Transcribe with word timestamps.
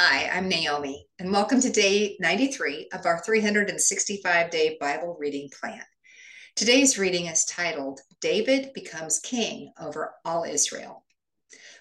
Hi, 0.00 0.28
I'm 0.28 0.48
Naomi, 0.48 1.08
and 1.18 1.32
welcome 1.32 1.60
to 1.60 1.72
day 1.72 2.16
93 2.20 2.90
of 2.92 3.04
our 3.04 3.20
365 3.24 4.48
day 4.48 4.76
Bible 4.80 5.16
reading 5.18 5.50
plan. 5.60 5.82
Today's 6.54 7.00
reading 7.00 7.26
is 7.26 7.44
titled 7.46 7.98
David 8.20 8.70
Becomes 8.74 9.18
King 9.18 9.72
Over 9.76 10.12
All 10.24 10.44
Israel. 10.44 11.04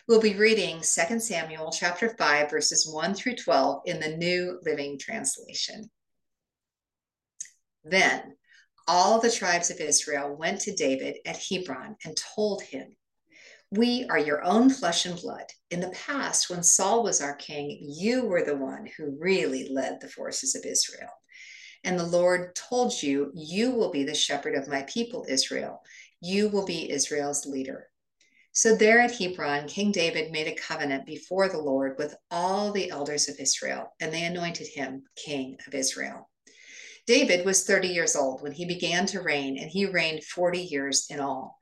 We'll 0.07 0.19
be 0.19 0.33
reading 0.33 0.77
2 0.77 1.19
Samuel 1.19 1.71
chapter 1.71 2.15
5, 2.17 2.49
verses 2.49 2.89
1 2.91 3.13
through 3.13 3.35
12 3.35 3.83
in 3.85 3.99
the 3.99 4.17
New 4.17 4.61
Living 4.65 4.97
Translation. 4.97 5.87
Then 7.83 8.35
all 8.87 9.21
the 9.21 9.29
tribes 9.29 9.69
of 9.69 9.79
Israel 9.79 10.35
went 10.35 10.61
to 10.61 10.73
David 10.73 11.17
at 11.23 11.37
Hebron 11.51 11.97
and 12.03 12.17
told 12.35 12.63
him, 12.63 12.95
we 13.71 14.05
are 14.09 14.19
your 14.19 14.43
own 14.43 14.69
flesh 14.69 15.05
and 15.05 15.19
blood. 15.19 15.45
In 15.71 15.81
the 15.81 15.89
past, 15.89 16.49
when 16.49 16.63
Saul 16.63 17.03
was 17.03 17.21
our 17.21 17.35
king, 17.35 17.79
you 17.81 18.25
were 18.25 18.43
the 18.43 18.55
one 18.55 18.89
who 18.97 19.17
really 19.19 19.67
led 19.69 19.99
the 19.99 20.07
forces 20.07 20.55
of 20.55 20.65
Israel. 20.65 21.09
And 21.83 21.99
the 21.99 22.05
Lord 22.05 22.55
told 22.55 23.01
you, 23.03 23.31
You 23.35 23.71
will 23.71 23.91
be 23.91 24.03
the 24.03 24.15
shepherd 24.15 24.55
of 24.55 24.67
my 24.69 24.83
people, 24.83 25.25
Israel. 25.27 25.81
You 26.21 26.49
will 26.49 26.65
be 26.65 26.89
Israel's 26.89 27.45
leader. 27.45 27.87
So 28.53 28.75
there 28.75 28.99
at 28.99 29.15
Hebron, 29.15 29.67
King 29.67 29.91
David 29.91 30.31
made 30.31 30.47
a 30.47 30.55
covenant 30.55 31.05
before 31.05 31.47
the 31.47 31.59
Lord 31.59 31.95
with 31.97 32.15
all 32.31 32.71
the 32.71 32.89
elders 32.89 33.29
of 33.29 33.39
Israel, 33.39 33.93
and 33.99 34.11
they 34.11 34.23
anointed 34.23 34.67
him 34.67 35.03
king 35.15 35.57
of 35.67 35.75
Israel. 35.75 36.29
David 37.05 37.45
was 37.45 37.65
30 37.65 37.89
years 37.89 38.15
old 38.15 38.41
when 38.41 38.53
he 38.53 38.65
began 38.65 39.05
to 39.07 39.21
reign, 39.21 39.57
and 39.59 39.69
he 39.69 39.85
reigned 39.85 40.23
40 40.23 40.59
years 40.59 41.05
in 41.09 41.19
all. 41.19 41.57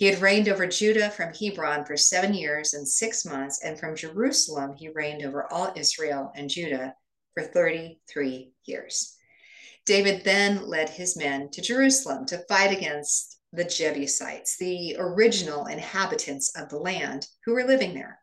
He 0.00 0.06
had 0.06 0.22
reigned 0.22 0.48
over 0.48 0.66
Judah 0.66 1.10
from 1.10 1.34
Hebron 1.34 1.84
for 1.84 1.94
seven 1.94 2.32
years 2.32 2.72
and 2.72 2.88
six 2.88 3.26
months, 3.26 3.60
and 3.62 3.78
from 3.78 3.94
Jerusalem 3.94 4.74
he 4.74 4.88
reigned 4.88 5.22
over 5.22 5.46
all 5.52 5.74
Israel 5.76 6.32
and 6.34 6.48
Judah 6.48 6.94
for 7.34 7.42
33 7.42 8.50
years. 8.64 9.14
David 9.84 10.24
then 10.24 10.66
led 10.66 10.88
his 10.88 11.18
men 11.18 11.50
to 11.50 11.60
Jerusalem 11.60 12.24
to 12.28 12.42
fight 12.48 12.74
against 12.74 13.40
the 13.52 13.64
Jebusites, 13.64 14.56
the 14.56 14.96
original 14.98 15.66
inhabitants 15.66 16.56
of 16.56 16.70
the 16.70 16.78
land 16.78 17.28
who 17.44 17.52
were 17.52 17.64
living 17.64 17.92
there. 17.92 18.20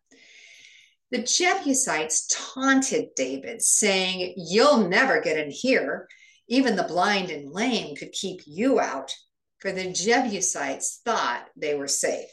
The 1.11 1.21
Jebusites 1.21 2.25
taunted 2.55 3.09
David, 3.15 3.61
saying, 3.61 4.33
You'll 4.35 4.89
never 4.89 5.21
get 5.21 5.37
in 5.37 5.51
here. 5.51 6.07
Even 6.47 6.75
the 6.75 6.81
blind 6.81 7.29
and 7.29 7.53
lame 7.53 7.95
could 7.95 8.13
keep 8.13 8.41
you 8.47 8.79
out 8.79 9.13
for 9.59 9.71
the 9.71 9.91
Jebusites 9.91 11.01
thought 11.03 11.47
they 11.55 11.75
were 11.75 11.87
safe. 11.87 12.29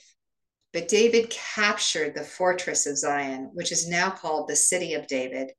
But 0.73 0.89
David 0.89 1.31
captured 1.31 2.15
the 2.15 2.25
fortress 2.25 2.87
of 2.87 2.99
Zion, 2.99 3.51
which 3.55 3.71
is 3.71 3.89
now 3.89 4.11
called 4.11 4.49
the 4.49 4.57
City 4.57 4.95
of 4.95 5.07
David. 5.07 5.53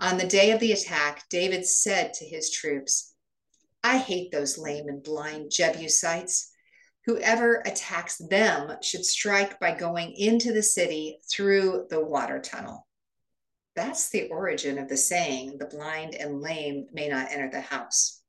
On 0.00 0.18
the 0.18 0.26
day 0.26 0.50
of 0.50 0.60
the 0.60 0.72
attack, 0.72 1.24
David 1.30 1.66
said 1.66 2.12
to 2.14 2.24
his 2.24 2.50
troops, 2.50 3.14
I 3.82 3.98
hate 3.98 4.32
those 4.32 4.58
lame 4.58 4.88
and 4.88 5.02
blind 5.02 5.50
Jebusites. 5.50 6.50
Whoever 7.06 7.62
attacks 7.66 8.16
them 8.16 8.76
should 8.82 9.04
strike 9.04 9.60
by 9.60 9.74
going 9.74 10.12
into 10.12 10.52
the 10.52 10.62
city 10.62 11.18
through 11.30 11.86
the 11.90 12.04
water 12.04 12.40
tunnel. 12.40 12.86
That's 13.76 14.10
the 14.10 14.28
origin 14.28 14.78
of 14.78 14.88
the 14.88 14.96
saying, 14.96 15.58
the 15.58 15.66
blind 15.66 16.14
and 16.14 16.40
lame 16.40 16.86
may 16.92 17.08
not 17.08 17.30
enter 17.30 17.50
the 17.50 17.60
house. 17.60 18.22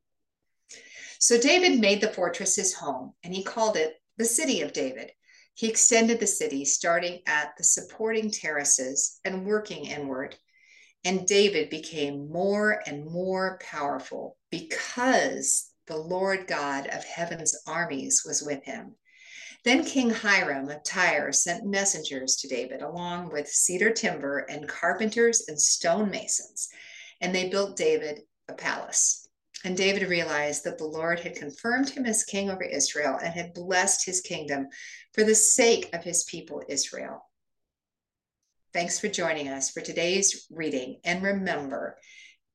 So 1.25 1.39
David 1.39 1.79
made 1.79 2.01
the 2.01 2.13
fortress 2.13 2.55
his 2.55 2.75
home, 2.75 3.15
and 3.23 3.33
he 3.33 3.41
called 3.41 3.77
it 3.77 3.95
the 4.15 4.25
City 4.25 4.61
of 4.61 4.73
David. 4.73 5.11
He 5.55 5.67
extended 5.67 6.19
the 6.19 6.27
city, 6.27 6.63
starting 6.65 7.23
at 7.25 7.57
the 7.57 7.63
supporting 7.63 8.29
terraces 8.29 9.19
and 9.25 9.43
working 9.43 9.85
inward. 9.85 10.37
And 11.03 11.25
David 11.25 11.71
became 11.71 12.29
more 12.31 12.83
and 12.85 13.07
more 13.07 13.57
powerful 13.59 14.37
because 14.51 15.71
the 15.87 15.97
Lord 15.97 16.45
God 16.45 16.85
of 16.85 17.03
heaven's 17.03 17.59
armies 17.65 18.21
was 18.23 18.43
with 18.43 18.63
him. 18.63 18.94
Then 19.63 19.83
King 19.83 20.11
Hiram 20.11 20.69
of 20.69 20.83
Tyre 20.83 21.31
sent 21.31 21.66
messengers 21.66 22.35
to 22.35 22.47
David, 22.47 22.83
along 22.83 23.31
with 23.31 23.47
cedar 23.47 23.89
timber 23.89 24.45
and 24.47 24.69
carpenters 24.69 25.45
and 25.47 25.59
stonemasons, 25.59 26.69
and 27.19 27.33
they 27.33 27.50
built 27.50 27.77
David 27.77 28.21
a 28.47 28.53
palace. 28.53 29.25
And 29.65 29.75
David 29.75 30.07
realized 30.07 30.63
that 30.63 30.77
the 30.77 30.85
Lord 30.85 31.19
had 31.19 31.35
confirmed 31.35 31.89
him 31.89 32.05
as 32.05 32.23
king 32.23 32.51
over 32.51 32.61
Israel 32.61 33.17
and 33.21 33.33
had 33.33 33.55
blessed 33.55 34.05
his 34.05 34.21
kingdom 34.21 34.67
for 35.11 35.23
the 35.23 35.33
sake 35.33 35.89
of 35.91 36.03
his 36.03 36.23
people, 36.25 36.61
Israel. 36.69 37.27
Thanks 38.73 38.99
for 38.99 39.07
joining 39.07 39.47
us 39.47 39.71
for 39.71 39.81
today's 39.81 40.45
reading. 40.51 40.99
And 41.03 41.23
remember, 41.23 41.97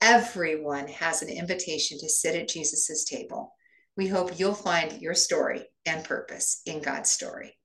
everyone 0.00 0.86
has 0.86 1.20
an 1.22 1.30
invitation 1.30 1.98
to 1.98 2.08
sit 2.08 2.36
at 2.36 2.48
Jesus' 2.48 3.04
table. 3.04 3.54
We 3.96 4.06
hope 4.06 4.38
you'll 4.38 4.54
find 4.54 5.02
your 5.02 5.14
story 5.14 5.64
and 5.84 6.04
purpose 6.04 6.62
in 6.64 6.80
God's 6.80 7.10
story. 7.10 7.58